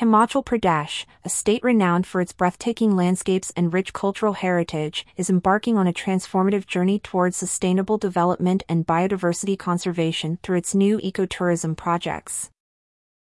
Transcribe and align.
Himachal 0.00 0.44
Pradesh, 0.44 1.06
a 1.24 1.28
state 1.28 1.64
renowned 1.64 2.06
for 2.06 2.20
its 2.20 2.32
breathtaking 2.32 2.94
landscapes 2.94 3.52
and 3.56 3.74
rich 3.74 3.92
cultural 3.92 4.34
heritage, 4.34 5.04
is 5.16 5.28
embarking 5.28 5.76
on 5.76 5.88
a 5.88 5.92
transformative 5.92 6.68
journey 6.68 7.00
towards 7.00 7.36
sustainable 7.36 7.98
development 7.98 8.62
and 8.68 8.86
biodiversity 8.86 9.58
conservation 9.58 10.38
through 10.40 10.58
its 10.58 10.72
new 10.72 10.98
ecotourism 10.98 11.76
projects. 11.76 12.48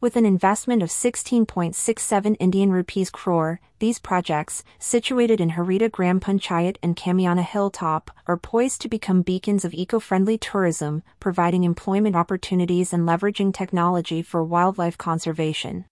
With 0.00 0.16
an 0.16 0.24
investment 0.24 0.82
of 0.82 0.88
16.67 0.88 2.36
Indian 2.40 2.72
rupees 2.72 3.10
crore, 3.10 3.60
these 3.78 3.98
projects, 3.98 4.64
situated 4.78 5.42
in 5.42 5.50
Harita 5.50 5.92
Gram 5.92 6.20
Panchayat 6.20 6.78
and 6.82 6.96
Kamiana 6.96 7.44
Hilltop, 7.44 8.10
are 8.26 8.38
poised 8.38 8.80
to 8.80 8.88
become 8.88 9.20
beacons 9.20 9.66
of 9.66 9.74
eco-friendly 9.74 10.38
tourism, 10.38 11.02
providing 11.20 11.64
employment 11.64 12.16
opportunities 12.16 12.94
and 12.94 13.06
leveraging 13.06 13.52
technology 13.52 14.22
for 14.22 14.42
wildlife 14.42 14.96
conservation. 14.96 15.84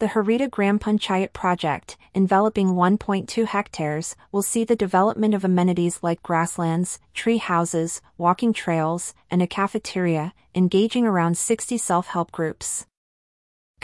The 0.00 0.06
Harita 0.06 0.50
Gram 0.50 0.80
Panchayat 0.80 1.32
project, 1.32 1.96
enveloping 2.16 2.74
1.2 2.74 3.46
hectares, 3.46 4.16
will 4.32 4.42
see 4.42 4.64
the 4.64 4.74
development 4.74 5.34
of 5.34 5.44
amenities 5.44 6.00
like 6.02 6.20
grasslands, 6.20 6.98
tree 7.14 7.38
houses, 7.38 8.02
walking 8.18 8.52
trails, 8.52 9.14
and 9.30 9.40
a 9.40 9.46
cafeteria, 9.46 10.34
engaging 10.52 11.06
around 11.06 11.38
60 11.38 11.78
self-help 11.78 12.32
groups. 12.32 12.86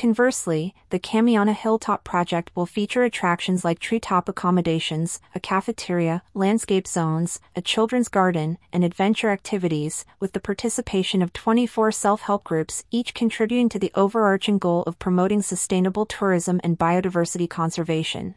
Conversely, 0.01 0.75
the 0.89 0.99
Kamiana 0.99 1.55
Hilltop 1.55 2.05
project 2.05 2.51
will 2.55 2.65
feature 2.65 3.05
attractions 3.05 3.67
like 3.67 3.79
treetop 3.79 4.31
accommodations, 4.31 5.21
a 5.35 5.41
cafeteria, 5.41 6.23
landscape 6.33 6.87
zones, 6.87 7.39
a 7.55 7.61
children's 7.61 8.09
garden, 8.09 8.57
and 8.73 8.83
adventure 8.83 9.29
activities, 9.29 10.07
with 10.19 10.33
the 10.33 10.41
participation 10.41 11.21
of 11.21 11.35
24 11.35 11.93
self-help 11.93 12.45
groups, 12.45 12.83
each 12.91 13.13
contributing 13.13 13.69
to 13.69 13.79
the 13.79 13.93
overarching 13.95 14.57
goal 14.57 14.85
of 14.85 14.99
promoting 14.99 15.43
sustainable 15.43 16.07
tourism 16.07 16.63
and 16.65 16.79
biodiversity 16.79 17.47
conservation. 17.47 18.37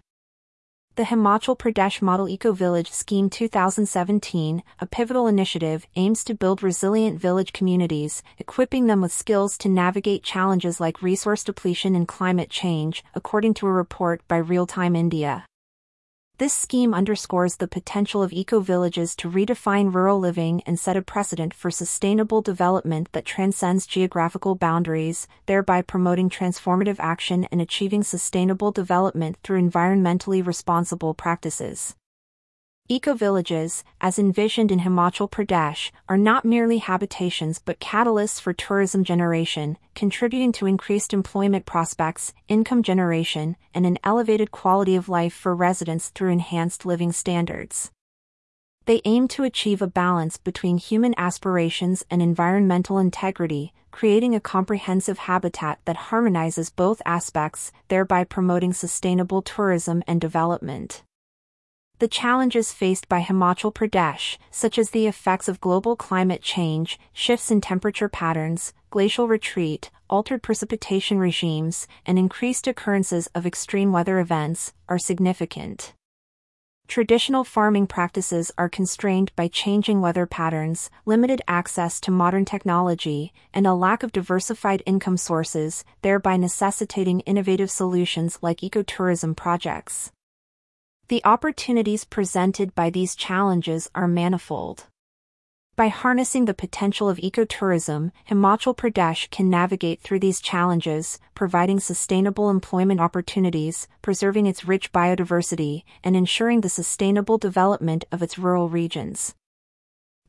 The 0.95 1.05
Himachal 1.05 1.57
Pradesh 1.57 2.03
Model 2.03 2.29
Eco 2.29 2.51
Village 2.51 2.91
Scheme 2.91 3.27
2017, 3.27 4.61
a 4.79 4.85
pivotal 4.85 5.25
initiative, 5.25 5.87
aims 5.95 6.23
to 6.23 6.35
build 6.35 6.61
resilient 6.61 7.19
village 7.19 7.51
communities, 7.51 8.21
equipping 8.37 8.85
them 8.85 9.01
with 9.01 9.11
skills 9.11 9.57
to 9.57 9.69
navigate 9.69 10.21
challenges 10.21 10.79
like 10.79 11.01
resource 11.01 11.43
depletion 11.43 11.95
and 11.95 12.07
climate 12.07 12.51
change, 12.51 13.03
according 13.15 13.55
to 13.55 13.65
a 13.65 13.71
report 13.71 14.21
by 14.27 14.37
Real 14.37 14.67
Time 14.67 14.95
India. 14.95 15.47
This 16.39 16.53
scheme 16.55 16.95
underscores 16.95 17.57
the 17.57 17.67
potential 17.67 18.23
of 18.23 18.33
eco-villages 18.33 19.15
to 19.17 19.29
redefine 19.29 19.93
rural 19.93 20.17
living 20.19 20.63
and 20.65 20.79
set 20.79 20.97
a 20.97 21.03
precedent 21.03 21.53
for 21.53 21.69
sustainable 21.69 22.41
development 22.41 23.09
that 23.11 23.23
transcends 23.23 23.85
geographical 23.85 24.55
boundaries, 24.55 25.27
thereby 25.45 25.83
promoting 25.83 26.31
transformative 26.31 26.95
action 26.97 27.47
and 27.51 27.61
achieving 27.61 28.01
sustainable 28.01 28.71
development 28.71 29.37
through 29.43 29.61
environmentally 29.61 30.43
responsible 30.43 31.13
practices. 31.13 31.95
Eco-villages, 32.89 33.85
as 34.01 34.19
envisioned 34.19 34.69
in 34.69 34.81
Himachal 34.81 35.31
Pradesh, 35.31 35.89
are 36.09 36.17
not 36.17 36.43
merely 36.43 36.79
habitations 36.79 37.57
but 37.57 37.79
catalysts 37.79 38.41
for 38.41 38.51
tourism 38.51 39.05
generation, 39.05 39.77
contributing 39.95 40.51
to 40.51 40.65
increased 40.65 41.13
employment 41.13 41.65
prospects, 41.65 42.33
income 42.49 42.83
generation, 42.83 43.55
and 43.73 43.85
an 43.85 43.97
elevated 44.03 44.51
quality 44.51 44.97
of 44.97 45.07
life 45.07 45.33
for 45.33 45.55
residents 45.55 46.09
through 46.09 46.31
enhanced 46.31 46.85
living 46.85 47.13
standards. 47.13 47.89
They 48.85 49.01
aim 49.05 49.29
to 49.29 49.45
achieve 49.45 49.81
a 49.81 49.87
balance 49.87 50.35
between 50.35 50.77
human 50.77 51.15
aspirations 51.17 52.03
and 52.11 52.21
environmental 52.21 52.97
integrity, 52.97 53.71
creating 53.91 54.35
a 54.35 54.41
comprehensive 54.41 55.19
habitat 55.19 55.79
that 55.85 56.11
harmonizes 56.11 56.69
both 56.69 57.01
aspects, 57.05 57.71
thereby 57.87 58.25
promoting 58.25 58.73
sustainable 58.73 59.41
tourism 59.41 60.03
and 60.05 60.19
development. 60.19 61.01
The 61.99 62.07
challenges 62.07 62.73
faced 62.73 63.07
by 63.07 63.21
Himachal 63.21 63.73
Pradesh, 63.73 64.37
such 64.51 64.77
as 64.77 64.89
the 64.89 65.07
effects 65.07 65.47
of 65.47 65.61
global 65.61 65.95
climate 65.95 66.41
change, 66.41 66.99
shifts 67.13 67.51
in 67.51 67.61
temperature 67.61 68.09
patterns, 68.09 68.73
glacial 68.89 69.27
retreat, 69.27 69.89
altered 70.09 70.43
precipitation 70.43 71.17
regimes, 71.17 71.87
and 72.05 72.19
increased 72.19 72.67
occurrences 72.67 73.27
of 73.35 73.45
extreme 73.45 73.91
weather 73.91 74.19
events, 74.19 74.73
are 74.89 74.99
significant. 74.99 75.93
Traditional 76.87 77.43
farming 77.43 77.87
practices 77.87 78.51
are 78.57 78.69
constrained 78.69 79.31
by 79.35 79.47
changing 79.47 80.01
weather 80.01 80.25
patterns, 80.25 80.89
limited 81.05 81.41
access 81.47 82.01
to 82.01 82.11
modern 82.11 82.43
technology, 82.43 83.31
and 83.53 83.65
a 83.65 83.73
lack 83.73 84.03
of 84.03 84.11
diversified 84.11 84.83
income 84.85 85.17
sources, 85.17 85.85
thereby 86.01 86.37
necessitating 86.37 87.21
innovative 87.21 87.71
solutions 87.71 88.37
like 88.41 88.59
ecotourism 88.59 89.35
projects. 89.35 90.11
The 91.09 91.21
opportunities 91.25 92.05
presented 92.05 92.73
by 92.75 92.89
these 92.89 93.13
challenges 93.13 93.89
are 93.93 94.07
manifold. 94.07 94.85
By 95.75 95.89
harnessing 95.89 96.45
the 96.45 96.53
potential 96.53 97.09
of 97.09 97.17
ecotourism, 97.17 98.11
Himachal 98.29 98.73
Pradesh 98.77 99.29
can 99.29 99.49
navigate 99.49 99.99
through 99.99 100.19
these 100.19 100.39
challenges, 100.39 101.19
providing 101.35 101.81
sustainable 101.81 102.49
employment 102.49 103.01
opportunities, 103.01 103.89
preserving 104.01 104.45
its 104.45 104.63
rich 104.63 104.93
biodiversity, 104.93 105.83
and 106.05 106.15
ensuring 106.15 106.61
the 106.61 106.69
sustainable 106.69 107.37
development 107.37 108.05
of 108.09 108.23
its 108.23 108.37
rural 108.37 108.69
regions. 108.69 109.35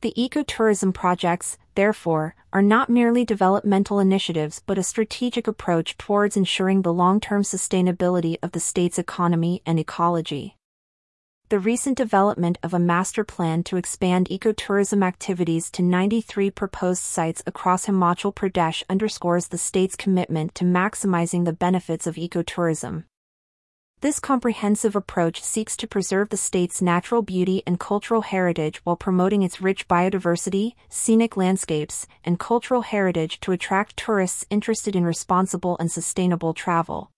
The 0.01 0.13
ecotourism 0.17 0.93
projects, 0.93 1.57
therefore, 1.75 2.35
are 2.51 2.61
not 2.61 2.89
merely 2.89 3.23
developmental 3.23 4.01
initiatives 4.01 4.61
but 4.65 4.77
a 4.77 4.83
strategic 4.83 5.47
approach 5.47 5.97
towards 5.97 6.35
ensuring 6.35 6.81
the 6.81 6.93
long-term 6.93 7.43
sustainability 7.43 8.35
of 8.43 8.51
the 8.51 8.59
state's 8.59 8.99
economy 8.99 9.61
and 9.65 9.79
ecology 9.79 10.57
the 11.49 11.59
recent 11.59 11.95
development 11.95 12.57
of 12.63 12.73
a 12.73 12.79
master 12.79 13.23
plan 13.23 13.63
to 13.63 13.77
expand 13.77 14.29
ecotourism 14.29 15.05
activities 15.05 15.69
to 15.69 15.83
93 15.83 16.49
proposed 16.49 17.03
sites 17.03 17.43
across 17.45 17.85
Himachal 17.85 18.33
Pradesh 18.33 18.81
underscores 18.89 19.49
the 19.49 19.57
state's 19.59 19.95
commitment 19.95 20.55
to 20.55 20.65
maximizing 20.65 21.45
the 21.45 21.53
benefits 21.53 22.07
of 22.07 22.15
ecotourism. 22.15 23.03
This 24.01 24.19
comprehensive 24.19 24.95
approach 24.95 25.41
seeks 25.41 25.77
to 25.77 25.87
preserve 25.87 26.29
the 26.29 26.37
state's 26.37 26.81
natural 26.81 27.21
beauty 27.21 27.61
and 27.67 27.79
cultural 27.79 28.21
heritage 28.21 28.83
while 28.83 28.95
promoting 28.95 29.43
its 29.43 29.61
rich 29.61 29.87
biodiversity, 29.87 30.73
scenic 30.89 31.37
landscapes, 31.37 32.07
and 32.23 32.39
cultural 32.39 32.81
heritage 32.81 33.39
to 33.41 33.51
attract 33.51 33.97
tourists 33.97 34.47
interested 34.49 34.95
in 34.95 35.05
responsible 35.05 35.77
and 35.79 35.91
sustainable 35.91 36.55
travel. 36.55 37.11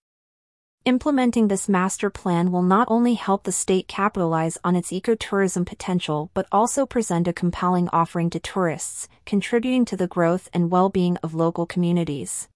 Implementing 0.86 1.48
this 1.48 1.68
master 1.68 2.10
plan 2.10 2.52
will 2.52 2.62
not 2.62 2.88
only 2.90 3.16
help 3.16 3.44
the 3.44 3.52
state 3.52 3.88
capitalize 3.88 4.58
on 4.64 4.76
its 4.76 4.92
ecotourism 4.92 5.66
potential 5.66 6.32
but 6.34 6.48
also 6.52 6.86
present 6.86 7.28
a 7.28 7.34
compelling 7.34 7.90
offering 7.92 8.30
to 8.30 8.40
tourists, 8.40 9.08
contributing 9.26 9.84
to 9.86 9.98
the 9.98 10.08
growth 10.08 10.50
and 10.54 10.72
well-being 10.72 11.18
of 11.18 11.34
local 11.34 11.66
communities. 11.66 12.48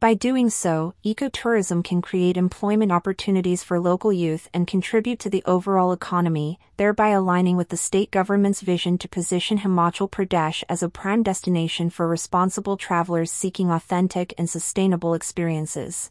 By 0.00 0.12
doing 0.12 0.50
so, 0.50 0.92
ecotourism 1.02 1.82
can 1.82 2.02
create 2.02 2.36
employment 2.36 2.92
opportunities 2.92 3.62
for 3.62 3.80
local 3.80 4.12
youth 4.12 4.50
and 4.52 4.66
contribute 4.66 5.18
to 5.20 5.30
the 5.30 5.42
overall 5.46 5.92
economy, 5.92 6.58
thereby 6.76 7.08
aligning 7.08 7.56
with 7.56 7.70
the 7.70 7.78
state 7.78 8.10
government's 8.10 8.60
vision 8.60 8.98
to 8.98 9.08
position 9.08 9.60
Himachal 9.60 10.10
Pradesh 10.10 10.62
as 10.68 10.82
a 10.82 10.90
prime 10.90 11.22
destination 11.22 11.88
for 11.88 12.06
responsible 12.06 12.76
travelers 12.76 13.32
seeking 13.32 13.70
authentic 13.70 14.34
and 14.36 14.50
sustainable 14.50 15.14
experiences. 15.14 16.10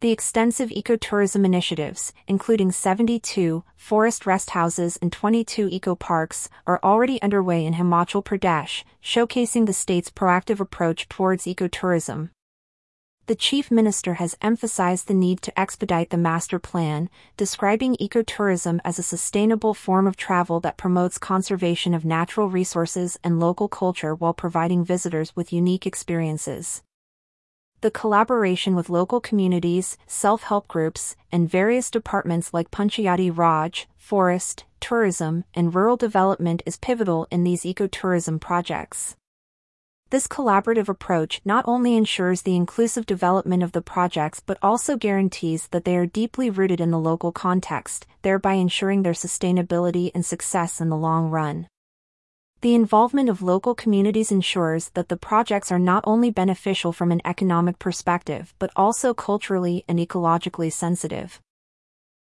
The 0.00 0.12
extensive 0.12 0.70
ecotourism 0.70 1.44
initiatives, 1.44 2.12
including 2.28 2.70
72 2.70 3.64
forest 3.74 4.26
rest 4.26 4.50
houses 4.50 4.96
and 5.02 5.10
22 5.10 5.66
eco 5.72 5.96
parks, 5.96 6.48
are 6.68 6.78
already 6.84 7.20
underway 7.20 7.64
in 7.64 7.74
Himachal 7.74 8.24
Pradesh, 8.24 8.84
showcasing 9.02 9.66
the 9.66 9.72
state's 9.72 10.08
proactive 10.08 10.60
approach 10.60 11.08
towards 11.08 11.46
ecotourism. 11.46 12.30
The 13.26 13.34
Chief 13.34 13.72
Minister 13.72 14.14
has 14.14 14.38
emphasized 14.40 15.08
the 15.08 15.14
need 15.14 15.42
to 15.42 15.58
expedite 15.58 16.10
the 16.10 16.16
master 16.16 16.60
plan, 16.60 17.10
describing 17.36 17.96
ecotourism 17.96 18.78
as 18.84 19.00
a 19.00 19.02
sustainable 19.02 19.74
form 19.74 20.06
of 20.06 20.16
travel 20.16 20.60
that 20.60 20.76
promotes 20.76 21.18
conservation 21.18 21.92
of 21.92 22.04
natural 22.04 22.48
resources 22.48 23.18
and 23.24 23.40
local 23.40 23.66
culture 23.66 24.14
while 24.14 24.32
providing 24.32 24.84
visitors 24.84 25.34
with 25.34 25.52
unique 25.52 25.88
experiences 25.88 26.84
the 27.80 27.90
collaboration 27.90 28.74
with 28.74 28.90
local 28.90 29.20
communities, 29.20 29.96
self-help 30.06 30.66
groups, 30.66 31.14
and 31.30 31.48
various 31.48 31.90
departments 31.90 32.52
like 32.52 32.70
Panchayati 32.70 33.30
Raj, 33.36 33.86
Forest, 33.96 34.64
Tourism, 34.80 35.44
and 35.54 35.74
Rural 35.74 35.96
Development 35.96 36.62
is 36.66 36.76
pivotal 36.76 37.28
in 37.30 37.44
these 37.44 37.62
ecotourism 37.62 38.40
projects. 38.40 39.14
This 40.10 40.26
collaborative 40.26 40.88
approach 40.88 41.42
not 41.44 41.66
only 41.68 41.94
ensures 41.94 42.42
the 42.42 42.56
inclusive 42.56 43.04
development 43.04 43.62
of 43.62 43.72
the 43.72 43.82
projects 43.82 44.40
but 44.40 44.56
also 44.62 44.96
guarantees 44.96 45.68
that 45.68 45.84
they 45.84 45.96
are 45.96 46.06
deeply 46.06 46.48
rooted 46.48 46.80
in 46.80 46.90
the 46.90 46.98
local 46.98 47.30
context, 47.30 48.06
thereby 48.22 48.54
ensuring 48.54 49.02
their 49.02 49.12
sustainability 49.12 50.10
and 50.14 50.24
success 50.24 50.80
in 50.80 50.88
the 50.88 50.96
long 50.96 51.28
run. 51.28 51.68
The 52.60 52.74
involvement 52.74 53.28
of 53.28 53.40
local 53.40 53.76
communities 53.76 54.32
ensures 54.32 54.88
that 54.94 55.08
the 55.08 55.16
projects 55.16 55.70
are 55.70 55.78
not 55.78 56.02
only 56.04 56.32
beneficial 56.32 56.92
from 56.92 57.12
an 57.12 57.20
economic 57.24 57.78
perspective 57.78 58.52
but 58.58 58.72
also 58.74 59.14
culturally 59.14 59.84
and 59.86 60.00
ecologically 60.00 60.72
sensitive. 60.72 61.40